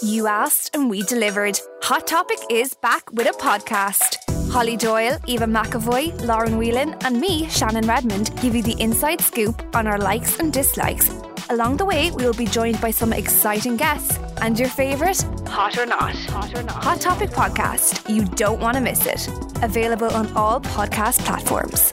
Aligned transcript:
You 0.00 0.28
asked 0.28 0.76
and 0.76 0.88
we 0.88 1.02
delivered. 1.02 1.58
Hot 1.82 2.06
Topic 2.06 2.38
is 2.48 2.72
back 2.74 3.10
with 3.12 3.26
a 3.26 3.32
podcast. 3.32 4.16
Holly 4.48 4.76
Doyle, 4.76 5.18
Eva 5.26 5.46
McAvoy, 5.46 6.24
Lauren 6.24 6.56
Whelan, 6.56 6.94
and 7.00 7.20
me, 7.20 7.48
Shannon 7.48 7.84
Redmond, 7.84 8.30
give 8.40 8.54
you 8.54 8.62
the 8.62 8.80
inside 8.80 9.20
scoop 9.20 9.60
on 9.74 9.88
our 9.88 9.98
likes 9.98 10.38
and 10.38 10.52
dislikes. 10.52 11.10
Along 11.50 11.76
the 11.78 11.84
way, 11.84 12.12
we 12.12 12.24
will 12.24 12.32
be 12.32 12.46
joined 12.46 12.80
by 12.80 12.92
some 12.92 13.12
exciting 13.12 13.76
guests. 13.76 14.16
And 14.40 14.56
your 14.56 14.68
favourite? 14.68 15.20
Hot 15.48 15.76
or 15.76 15.86
not? 15.86 16.14
Hot 16.14 16.56
or 16.56 16.62
not? 16.62 16.84
Hot 16.84 17.00
Topic 17.00 17.30
podcast. 17.30 18.08
You 18.08 18.24
don't 18.24 18.60
want 18.60 18.76
to 18.76 18.80
miss 18.80 19.04
it. 19.04 19.26
Available 19.64 20.10
on 20.10 20.32
all 20.36 20.60
podcast 20.60 21.18
platforms. 21.24 21.92